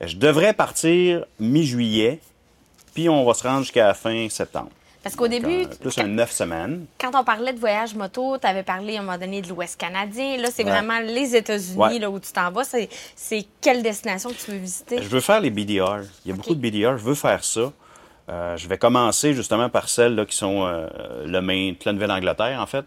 [0.00, 2.20] Je devrais partir mi-juillet.
[2.94, 4.70] Puis on va se rendre jusqu'à la fin septembre.
[5.02, 6.84] Parce qu'au début, Euh, plus un neuf semaines.
[7.00, 9.80] quand on parlait de voyage moto, tu avais parlé à un moment donné de l'Ouest
[9.80, 10.36] canadien.
[10.36, 10.70] Là, c'est Ouais.
[10.70, 11.98] vraiment les États-Unis Ouais.
[11.98, 12.64] là, où tu t'en vas.
[12.64, 12.88] C'est,
[13.62, 14.98] quelle destination que tu veux visiter?
[15.02, 16.00] Je veux faire les BDR.
[16.24, 16.98] Il y a beaucoup de BDR.
[16.98, 17.72] Je veux faire ça.
[18.28, 20.86] Euh, je vais commencer justement par celles là, qui sont euh,
[21.26, 22.84] le Maine, la Nouvelle-Angleterre, en fait.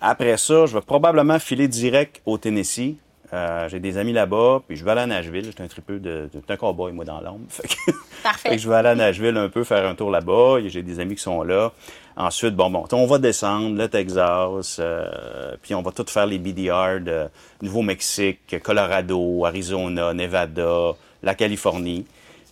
[0.00, 2.96] Après ça, je vais probablement filer direct au Tennessee.
[3.32, 5.44] Euh, j'ai des amis là-bas, puis je vais aller à Nashville.
[5.44, 7.46] J'étais un tripeux de, de, d'un cowboy, moi, dans l'ombre.
[8.22, 8.50] Parfait.
[8.50, 10.58] fait que je vais aller à Nashville un peu, faire un tour là-bas.
[10.66, 11.72] J'ai des amis qui sont là.
[12.16, 16.38] Ensuite, bon, bon, on va descendre, le Texas, euh, puis on va tout faire les
[16.38, 17.26] BDR de
[17.60, 20.92] Nouveau-Mexique, Colorado, Arizona, Nevada,
[21.24, 22.06] la Californie.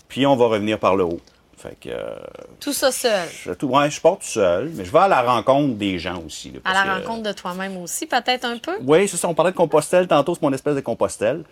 [0.08, 1.20] Puis on va revenir par le haut.
[1.62, 2.16] Fait que, euh,
[2.60, 3.28] Tout ça seul.
[3.44, 6.20] je, tout, ouais, je pars tout seul, mais je vais à la rencontre des gens
[6.26, 6.50] aussi.
[6.50, 8.76] là, À la que- rencontre de toi-même aussi, peut-être un peu?
[8.80, 9.28] oui, c'est ça.
[9.28, 11.44] On parlait de Compostelle tantôt, c'est mon espèce de Compostelle.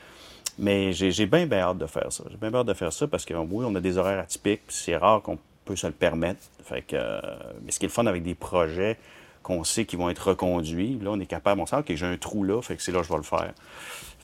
[0.58, 2.24] Mais j'ai bien, bien hâte de faire ça.
[2.30, 4.76] J'ai bien hâte de faire ça parce que, oui, on a des horaires atypiques, puis
[4.76, 6.40] c'est rare qu'on peut se le permettre.
[6.64, 7.20] Fait que, euh,
[7.64, 8.98] mais ce qui est le fun avec des projets
[9.42, 12.16] qu'on sait qu'ils vont être reconduits, là, on est capable, on sent que j'ai un
[12.18, 13.52] trou là, fait que c'est là que je vais le faire.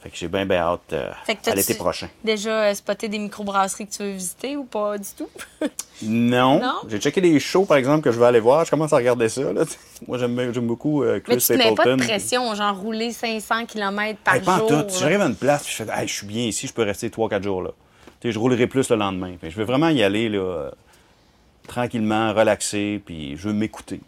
[0.06, 2.08] Fait que j'ai bien, bien hâte euh, Fait que à l'été prochain.
[2.22, 5.28] Déjà euh, spoté des microbrasseries que tu veux visiter ou pas du tout?
[6.02, 6.60] Non.
[6.60, 6.74] Non?
[6.88, 8.66] J'ai checké des shows, par exemple, que je vais aller voir.
[8.66, 9.50] Je commence à regarder ça.
[9.50, 9.64] Là.
[10.06, 11.96] Moi, j'aime beaucoup euh, Mais Chris tu te mets pas de Stapleton.
[11.96, 14.68] pression, genre rouler 500 km par Hey, pas en jour.
[14.68, 14.84] tout.
[14.88, 16.82] Si j'arrive à une place puis je fais Hey, je suis bien ici, je peux
[16.82, 17.70] rester 3-4 jours là.
[18.20, 19.36] Tu je roulerai plus le lendemain.
[19.42, 20.70] Je veux vraiment y aller là, euh,
[21.66, 24.00] tranquillement, relaxer, puis je veux m'écouter.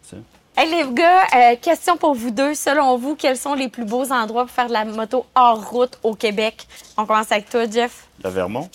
[0.61, 2.53] Hey les gars, euh, question pour vous deux.
[2.53, 5.97] Selon vous, quels sont les plus beaux endroits pour faire de la moto hors route
[6.03, 6.67] au Québec?
[6.97, 8.07] On commence avec toi, Jeff.
[8.23, 8.69] Le Vermont.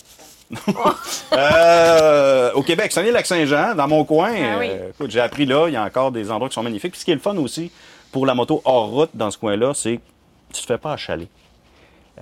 [1.33, 4.31] Euh, au Québec, Saguenay-Lac-Saint-Jean, dans mon coin.
[4.31, 4.67] Ah oui.
[4.69, 6.91] euh, écoute, j'ai appris là, il y a encore des endroits qui sont magnifiques.
[6.91, 7.71] Puis ce qui est le fun aussi
[8.11, 10.01] pour la moto hors route dans ce coin-là, c'est que
[10.53, 11.27] tu te fais pas achaler.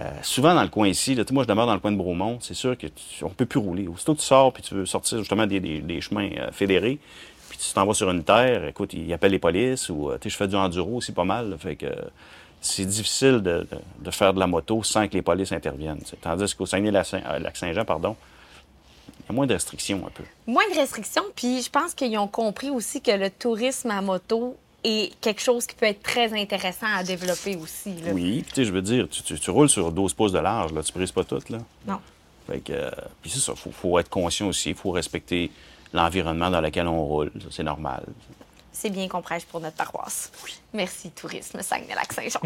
[0.01, 2.37] Euh, souvent dans le coin ici, là, moi je demeure dans le coin de Bromont,
[2.41, 3.87] c'est sûr que tu, on peut plus rouler.
[3.87, 6.97] Aussitôt que tu sors puis tu veux sortir justement des, des- des chemins fédérés,
[7.55, 10.23] puis tu t'en vas sur une terre, écoute, ils appellent les polices ou euh, tu
[10.23, 11.93] sais, je fais du enduro aussi pas mal, là, fait que euh,
[12.61, 13.67] c'est difficile de,
[14.09, 15.99] faire de la moto sans que les polices interviennent.
[16.19, 18.15] Tandis qu'au Saguenay-Lac-Saint-Jean, pardon,
[19.07, 20.23] il y a moins de restrictions un peu.
[20.47, 24.57] Moins de restrictions, puis je pense qu'ils ont compris aussi que le tourisme à moto
[24.83, 27.93] est quelque chose qui peut être très intéressant à développer aussi.
[28.03, 28.13] là.
[28.13, 30.73] Oui, tu sais, je veux dire, tu, tu- tu roules sur 12 pouces de large,
[30.73, 31.59] là, tu brises pas tout, là.
[31.87, 31.99] Non.
[32.49, 32.89] Fait que, euh,
[33.21, 35.51] puis c'est ça, faut, faut être conscient aussi, il faut respecter
[35.93, 38.03] l'environnement dans lequel on roule, c'est normal.
[38.71, 40.31] C'est bien qu'on prêche pour notre paroisse.
[40.73, 42.41] Merci, Tourisme Saguenay-Lac-Saint-Jean.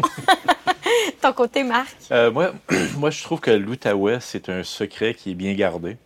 [1.22, 1.96] Ton côté, Marc?
[2.12, 2.52] Euh, moi,
[2.98, 5.96] moi, je trouve que l'Outaouais, c'est un secret qui est bien gardé.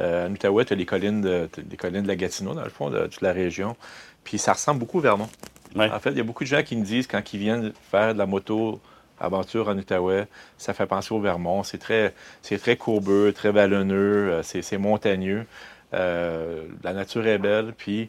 [0.00, 2.70] Euh, en Outaouais, tu as les collines de, les collines de la Gatineau, dans le
[2.70, 3.76] fond, de toute la région.
[4.24, 5.28] Puis ça ressemble beaucoup au Vermont.
[5.76, 5.90] Ouais.
[5.90, 8.14] En fait, il y a beaucoup de gens qui me disent, quand ils viennent faire
[8.14, 8.80] de la moto
[9.20, 10.26] aventure en Outaouais,
[10.58, 11.62] ça fait penser au Vermont.
[11.62, 15.46] C'est très, c'est très courbeux, très vallonneux, euh, c'est, c'est montagneux.
[15.94, 18.08] Euh, la nature est belle, puis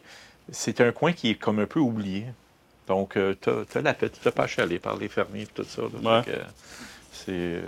[0.52, 2.26] c'est un coin qui est comme un peu oublié.
[2.88, 5.64] Donc, tu as, la paix, tu te fais pas chaler par les fermiers et tout
[5.64, 5.82] ça.
[6.02, 6.18] là.
[6.20, 6.34] Ouais.
[7.12, 7.60] C'est...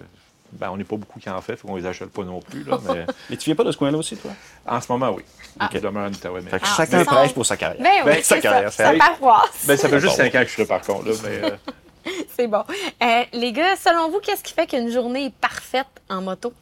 [0.55, 2.62] Ben, on n'est pas beaucoup qui en fait, fait qu'on les achète pas non plus.
[2.64, 4.33] Là, mais Mais tu viens pas de ce coin-là aussi, toi?
[4.66, 5.22] en ce moment, oui.
[5.59, 5.68] Ok.
[5.72, 6.42] Je demeure en Outaouais.
[6.42, 6.51] Mais...
[6.51, 7.83] Fait que Ah, chacun son- prêche pour sa carrière.
[7.83, 9.64] Ben oui, Ben, c'est sa ça, carrière, sa c'est- paroisse.
[9.66, 10.25] Ben, ça fait juste Bon.
[10.25, 11.09] 5 ans que je suis là, par contre.
[11.09, 12.64] Là, mais, euh, C'est bon.
[13.03, 16.53] Euh, les gars, selon vous, qu'est-ce qui fait qu'une journée est parfaite en moto?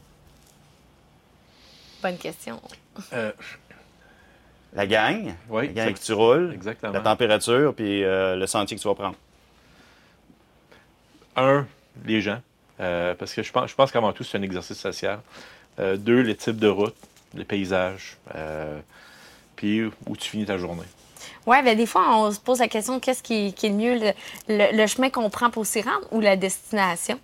[2.02, 2.60] Bonne question.
[3.12, 3.32] euh,
[4.72, 6.92] La gang, Oui, la gang c'est- que tu roules, exactement.
[6.92, 9.16] la température, puis euh, le sentier que tu vas prendre.
[11.36, 11.66] un,
[12.04, 12.40] les gens,
[12.80, 15.20] euh, parce que je pense, je pense qu'avant tout, c'est un exercice social.
[15.78, 16.96] Euh, deux, les types de routes,
[17.34, 18.78] les paysages, euh,
[19.56, 20.82] puis où tu finis ta journée.
[21.46, 23.94] Ouais, ben des fois, on se pose la question qu'est-ce qui, qui est le mieux,
[23.98, 24.12] le,
[24.48, 27.18] le- le chemin qu'on prend pour s'y rendre ou la destination?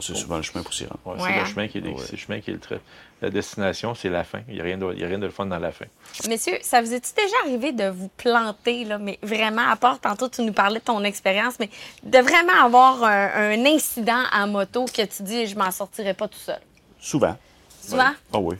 [0.00, 0.98] C'est souvent le chemin pour s'y rendre.
[1.04, 1.42] Ouais, Ouais, c'est hein?
[1.44, 1.94] le chemin qui est, Ouais.
[2.10, 2.80] le chemin qui est le trait.
[3.20, 4.40] La destination, c'est la fin.
[4.48, 5.84] Il n'y a, rien de- il y a rien de le fun dans la fin.
[6.28, 10.28] Messieurs, ça vous est-il déjà arrivé de vous planter, là, mais vraiment, à part tantôt,
[10.28, 11.70] tu nous parlais de ton expérience, mais
[12.02, 16.26] de vraiment avoir un, un incident en moto que tu dis, je m'en sortirai pas
[16.26, 16.58] tout seul?
[16.98, 17.36] Souvent.
[17.80, 18.10] Souvent?
[18.32, 18.56] Ah oui.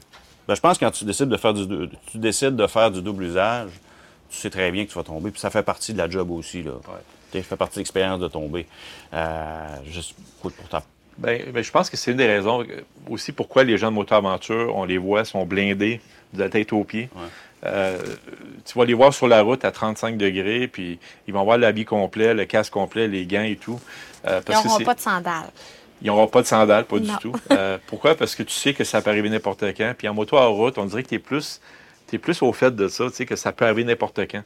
[0.47, 1.67] Ben, je pense que quand tu décides de faire du,
[2.07, 3.71] tu décides de faire du double usage,
[4.31, 5.31] tu sais très bien que tu vas tomber.
[5.31, 6.63] Puis ça fait partie de la job aussi.
[6.63, 6.73] Là.
[7.33, 8.67] Ça fait partie de l'expérience de tomber.
[9.13, 10.83] Euh, juste écoute, pour ta...
[11.19, 13.97] Ben, ben, je pense que c'est une des raisons euh, aussi pourquoi les gens de
[13.97, 16.01] moto-aventure, on les voit, sont blindés
[16.33, 17.09] de la tête aux pieds.
[17.15, 17.23] Ouais.
[17.65, 17.99] Euh,
[18.65, 20.99] tu vas les voir sur la route à 35 degrés, puis
[21.29, 23.79] ils vont avoir l'habit complet, le casque complet, les gants et tout.
[24.27, 25.51] Euh, Ils parce n'auront pas de sandales.
[26.01, 27.03] Ils n'auront pas de sandales, pas Non.
[27.03, 27.33] du tout.
[27.53, 28.17] Euh, pourquoi?
[28.17, 29.95] Parce que tu sais que ça peut arriver n'importe quand.
[29.97, 31.61] Puis en moto à route, on dirait que tu es plus,
[32.09, 34.43] t'es plus au fait de ça, tu sais, que ça peut arriver n'importe quand.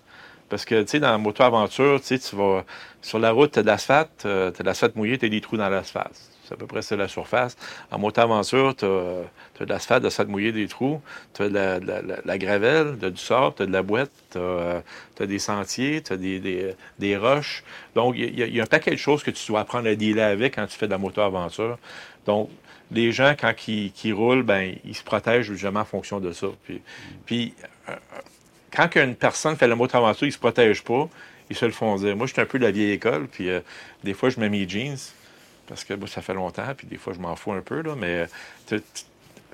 [0.50, 2.64] Parce que, tu sais, dans la moto-aventure, tu sais, tu vas...
[3.02, 5.40] Sur la route, tu as de l'asphalte, tu as de l'asphalte mouillé, tu as des
[5.40, 6.20] trous dans l'asphalte.
[6.46, 7.56] C'est à peu près ça la surface.
[7.90, 11.00] En moto-aventure, tu as, de l'asphalte, de l'asphalte mouillé, des trous.
[11.34, 13.82] Tu as de la, de la- gravelle, tu as du sable, tu as de la
[13.82, 17.64] boîte, tu as, des sentiers, tu as des, des- des roches.
[17.94, 20.54] Donc, il y, a- un paquet de choses que tu dois apprendre à dealer avec
[20.54, 21.78] quand tu fais de la moto-aventure.
[22.26, 22.50] Donc,
[22.92, 26.46] les gens, quand ils, roulent, ben, ils se protègent justement en fonction de ça.
[26.64, 26.80] Puis,
[27.24, 27.54] puis
[27.88, 27.94] euh,
[28.74, 31.08] quand une personne fait la moto-aventure, il ne se protège pas,
[31.50, 32.16] ils se le font dire.
[32.16, 33.60] Moi, je suis un peu de la vieille école, puis euh,
[34.04, 34.96] des fois, je mets mes jeans,
[35.68, 37.94] parce que moi, ça fait longtemps, puis des fois, je m'en fous un peu, là,
[37.96, 38.26] mais euh,
[38.68, 39.02] tu- tu-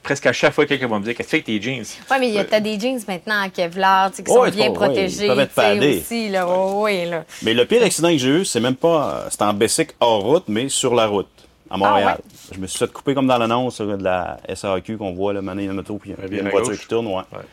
[0.03, 1.85] presque à chaque fois, quelqu'un va me dire Qu'est-ce que tu fais avec tes jeans?
[2.11, 4.41] Oui, mais il y a, t'as des jeans maintenant en Kevlar, tu sais, qui sont
[4.41, 5.25] Ouais, bien ouais, protégés.
[5.25, 6.47] ils peuvent être tu aussi, là.
[6.47, 7.25] Ouais, ouais, là.
[7.43, 9.15] Mais le pire accident que j'ai eu, c'est même pas.
[9.25, 11.29] euh, C'était en Bessic hors route, mais sur la route,
[11.71, 12.19] à Montréal.
[12.53, 15.63] Je me suis fait couper comme dans l'annonce de la SAQ qu'on voit, là, maintenant,
[15.63, 16.81] il y a une auto, puis il y a bien une voiture gauche.
[16.81, 17.15] qui tourne, ouais.
[17.33, 17.45] Ouais.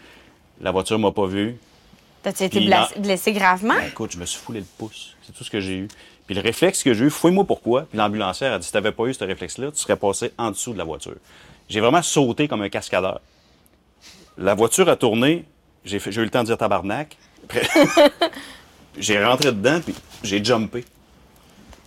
[0.62, 1.56] La voiture m'a pas vu.
[2.24, 3.76] T'as-tu été blessé, gravement?
[3.76, 5.16] Ben, écoute, je me suis foulé le pouce.
[5.26, 5.88] C'est tout ce que j'ai eu.
[6.26, 7.84] Puis le réflexe que j'ai eu, fouille-moi pourquoi.
[7.84, 10.74] Puis l'ambulancière a dit si t'avais pas eu ce réflexe-là, tu serais passé en dessous
[10.74, 11.16] de la voiture.
[11.70, 13.22] J'ai vraiment sauté comme un cascadeur.
[14.38, 15.46] La voiture a tourné.
[15.86, 17.16] J'ai eu le temps de dire tabarnak.
[18.98, 20.84] J'ai rentré dedans, puis j'ai jumpé.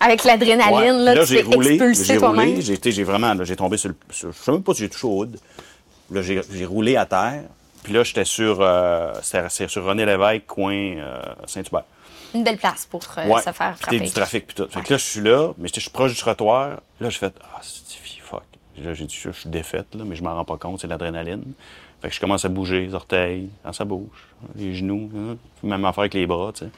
[0.01, 1.15] Avec l'adrénaline, Ouais.
[1.15, 2.49] là, Puis tu j'ai t'es roulé, expulsé toi-même.
[2.57, 4.89] roulé, j'ai vraiment, là, j'ai tombé sur le, sur- je sais même pas si j'ai
[4.89, 5.39] touché au hood.
[6.11, 7.43] Là, j'ai roulé à terre.
[7.83, 11.85] Puis là, j'étais sur, euh, sur René Lévesque, coin euh, Saint-Hubert.
[12.35, 13.43] Une belle place pour euh, Ouais.
[13.43, 14.01] se faire frapper.
[14.01, 14.67] du trafic puis tout.
[14.69, 16.81] Fait que là, je suis là, mais je suis proche du trottoir.
[17.01, 18.43] Là, j'ai fait, ah, c'est fuck.
[18.79, 20.93] Là, j'ai dit, je suis défaite, là, mais je m'en rends pas compte, c'est de
[20.93, 21.43] l'adrénaline.
[22.01, 25.85] Fait que je commence à bouger les orteils, quand ça bouge, les genoux, hein, même
[25.85, 26.71] affaire avec les bras, tu sais.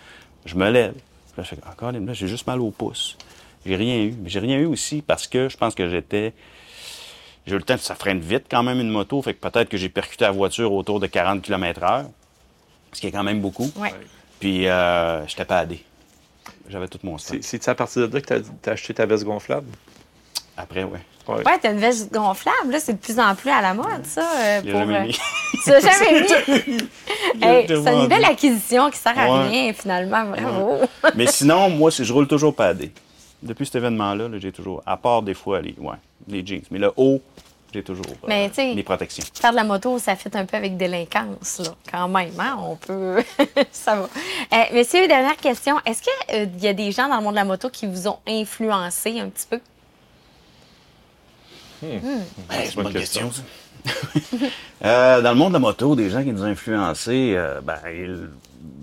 [0.44, 0.94] Je me lève.
[1.36, 3.16] Là, je fais, encore, là, j'ai juste mal au pouce.
[3.64, 4.14] J'ai rien eu.
[4.20, 6.34] Mais j'ai rien eu aussi parce que je pense que j'étais.
[7.46, 9.76] J'ai eu le temps, ça freine vite quand même une moto, fait que peut-être que
[9.76, 12.04] j'ai percuté la voiture autour de 40 km/h,
[12.92, 13.70] ce qui est quand même beaucoup.
[13.76, 13.92] Ouais.
[14.40, 15.82] Puis euh, j'étais pas adé.
[16.70, 17.38] J'avais tout mon stock.
[17.42, 18.26] C'est- à partir de là que
[18.62, 19.66] tu as, acheté ta veste gonflable?
[20.56, 21.00] Après, ouais.
[21.26, 21.36] Ouais.
[21.44, 24.26] Ouais, t'as une veste gonflable, là, c'est de plus en plus à la mode, ça.
[24.38, 25.18] euh, pour, jamais euh, mis.
[25.64, 26.20] Tu l'as jamais
[26.66, 26.78] mis?
[27.42, 29.48] Hey, c'est une belle acquisition qui sert à Ouais.
[29.48, 30.24] rien, finalement.
[30.24, 30.80] Bravo.
[31.14, 32.92] Mais sinon, moi, je roule toujours pas adé.
[33.44, 35.96] Depuis cet événement-là, là, j'ai toujours, à part des fois les, ouais,
[36.28, 36.62] les jeans.
[36.70, 37.20] Mais le haut,
[37.72, 39.24] j'ai toujours euh, Mais, les protections.
[39.34, 42.32] Faire de la moto, ça fait un peu avec délinquance, là, quand même.
[42.38, 42.56] Hein?
[42.58, 43.22] On peut.
[43.72, 44.02] ça va.
[44.52, 45.76] Euh, messieurs, dernière question.
[45.84, 48.18] Est-ce qu'il y a des gens dans le monde de la moto qui vous ont
[48.26, 49.60] influencé un petit peu?
[51.82, 52.00] Ouais,
[52.64, 53.28] c'est une bonne question.
[53.28, 53.42] question, ça.
[54.84, 57.78] Euh, dans le monde de la moto, des gens qui nous ont influencés, euh, ben,
[57.90, 58.28] il-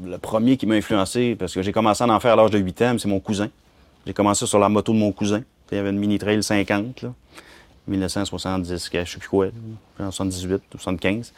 [0.09, 2.57] le premier qui m'a influencé, parce que j'ai commencé à en faire à l'âge de
[2.57, 3.49] 8 ans, c'est mon cousin.
[4.05, 5.41] J'ai commencé sur la moto de mon cousin.
[5.71, 7.13] Il y avait une Mini Trail 50, là,
[7.87, 9.45] 1970, je sais plus quoi,
[9.99, 11.33] là, 78, 75.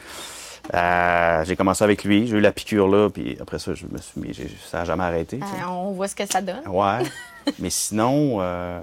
[0.73, 3.97] Euh, j'ai commencé avec lui, j'ai eu la piqûre là, puis après ça, je me
[3.97, 5.39] suis mis, j'ai- ça n'a jamais arrêté.
[5.41, 6.65] Euh, on voit ce que ça donne.
[6.67, 7.03] Ouais.
[7.59, 8.79] Mais sinon, euh,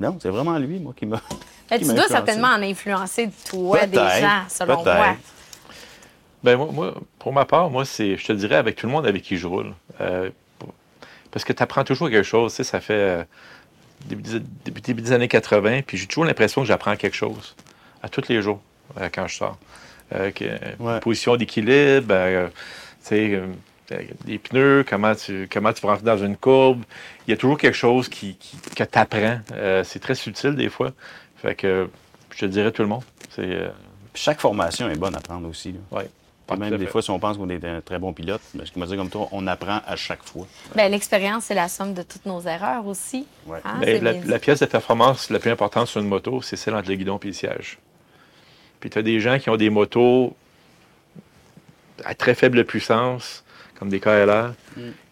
[0.00, 1.20] non, c'est vraiment lui, moi, qui m'a.
[1.70, 2.12] Mais qui tu m'a dois influencé.
[2.26, 4.96] certainement en influencer, toi, des gens, selon peut-être.
[4.96, 5.16] moi.
[6.42, 9.06] Ben moi, moi, pour ma part, moi, c'est, je te dirais avec tout le monde
[9.06, 9.72] avec qui je roule.
[11.32, 12.52] Parce que tu apprends toujours quelque chose.
[12.52, 13.24] Tu sais, ça fait euh,
[14.06, 17.56] début, des- début- début des années 80, puis j'ai toujours l'impression que j'apprends quelque chose
[18.02, 18.60] à tous les jours
[19.00, 19.58] euh, quand je sors.
[20.14, 20.44] Euh, que-
[20.78, 21.00] Ouais.
[21.00, 22.14] Position d'équilibre,
[23.04, 23.42] tu sais,
[24.26, 26.82] les pneus, comment tu, comment tu vas rentrer dans une courbe.
[27.26, 29.40] Il y a toujours quelque chose qui, qui- que tu apprends.
[29.84, 30.92] c'est très subtil des fois.
[31.36, 31.88] Fait que
[32.34, 33.02] je te dirais tout le monde.
[33.30, 33.70] C'est,
[34.14, 35.72] chaque formation est bonne à prendre aussi.
[35.72, 35.78] là.
[36.56, 38.78] Même des fois, si on pense qu'on est un très bon pilote, mais ce qui
[38.78, 40.46] m'a dit comme toi, on apprend à chaque fois.
[40.74, 43.26] Ben, L'expérience, c'est la somme de toutes nos erreurs aussi.
[43.46, 43.58] Ouais.
[43.64, 46.88] Hein, Ben, la, pièce de performance la plus importante sur une moto, c'est celle entre
[46.88, 47.78] le guidon et le siège.
[48.80, 50.34] Puis tu as des gens qui ont des motos
[52.04, 53.44] à très faible puissance,
[53.78, 54.52] comme des KLR,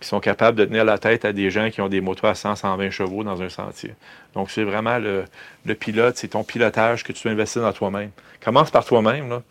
[0.01, 2.35] qui sont capables de tenir la tête à des gens qui ont des motos à
[2.35, 3.95] 100-120 chevaux dans un sentier.
[4.35, 5.25] Donc, c'est vraiment le,
[5.65, 8.11] le pilote, c'est ton pilotage que tu dois investir dans toi-même.
[8.43, 9.43] Commence par toi-même, là.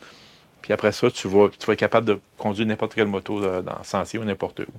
[0.62, 3.62] Puis après ça, tu vas, tu vas être capable de conduire n'importe quelle moto euh,
[3.62, 4.72] dans le sentier ou n'importe où.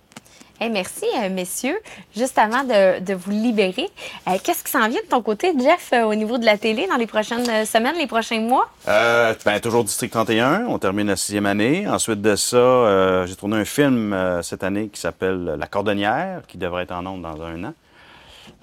[0.62, 1.78] Hey, merci, euh, messieurs.
[2.14, 3.88] Juste avant de, de vous libérer,
[4.28, 6.86] euh, qu'est-ce qui s'en vient de ton côté, Jeff, euh, au niveau de la télé
[6.86, 8.68] dans les prochaines semaines, les prochains mois?
[8.86, 11.88] Euh, ben, toujours District 31, on termine la sixième année.
[11.88, 16.42] Ensuite de ça, euh, j'ai tourné un film euh, cette année qui s'appelle La Cordonnière,
[16.46, 17.74] qui devrait être en ondes dans un an.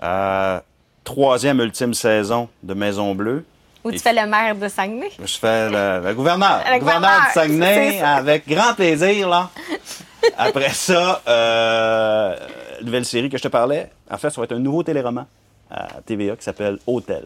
[0.03, 0.60] Euh,
[1.03, 3.43] troisième ultime saison de Maison Bleue.
[3.88, 5.10] Où tu Et- fais le maire de Saguenay?
[5.19, 6.62] Je fais le, le gouverneur.
[6.71, 9.50] Le gouverneur, de Saguenay, avec grand plaisir, là.
[10.38, 12.36] Après ça, euh,
[12.84, 13.89] nouvelle série que je te parlais.
[14.12, 15.26] En fait, ça va être un nouveau téléroman
[15.71, 17.23] à TVA qui s'appelle Hôtel.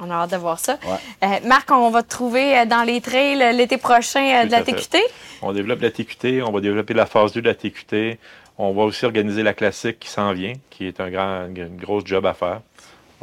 [0.00, 0.76] On a hâte de voir ça.
[0.84, 1.26] Ouais.
[1.28, 4.64] Euh, Marc, on va te trouver euh, dans les trails l'été prochain Tout de la
[4.64, 4.72] fait.
[4.72, 4.98] TQT.
[5.42, 8.18] On développe la TQT, on va développer la phase 2 de la TQT.
[8.58, 12.04] On va aussi organiser la classique qui s'en vient, qui est un grand, une grosse
[12.06, 12.60] job à faire.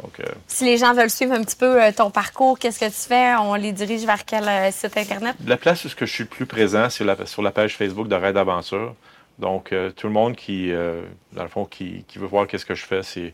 [0.02, 2.86] Donc, euh, Si les gens veulent suivre un petit peu euh, ton parcours, qu'est-ce que
[2.86, 3.34] tu fais?
[3.36, 5.36] On les dirige vers quel euh, site Internet?
[5.46, 8.14] la place où je suis le plus présent, c'est la- sur la page Facebook de
[8.16, 8.94] Raid Aventure.
[9.38, 12.66] Donc, euh, tout le monde qui, euh, dans le fond, qui, qui veut voir qu'est-ce
[12.66, 13.32] que je fais, c'est,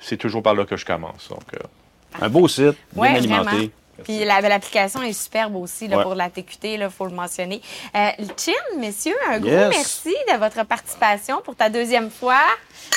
[0.00, 1.28] c'est toujours par là que je commence.
[1.30, 1.58] Donc, euh,
[2.20, 3.50] Un beau site, bien Ouais, alimenté.
[3.50, 3.68] vraiment.
[4.04, 6.02] Puis la- l'application est superbe aussi là, Ouais.
[6.02, 7.60] pour la TQT, il faut le mentionner.
[7.96, 9.68] Euh, Chin, messieurs, un gros Yes.
[9.70, 12.40] merci de votre participation pour ta deuxième fois.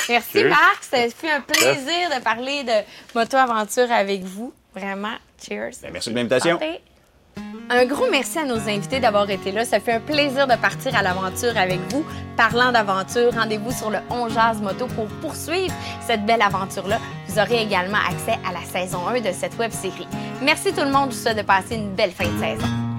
[0.09, 0.49] Merci Cheers.
[0.49, 2.85] Marc, ça fait un plaisir de parler de
[3.15, 4.53] moto-aventure avec vous.
[4.75, 5.71] Vraiment, cheers.
[5.81, 6.59] Ben, merci de l'invitation.
[7.73, 9.63] Un gros merci à nos invités d'avoir été là.
[9.63, 12.03] Ça fait un plaisir de partir à l'aventure avec vous.
[12.35, 15.73] Parlant d'aventure, rendez-vous sur le On Jazz Moto pour poursuivre
[16.05, 16.99] cette belle aventure-là.
[17.27, 20.07] Vous aurez également accès à la saison 1 de cette web série.
[20.41, 21.11] Merci tout le monde.
[21.11, 22.90] Je vous souhaite de passer une belle fin de saison.